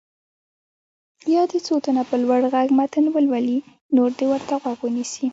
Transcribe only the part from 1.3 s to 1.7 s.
دې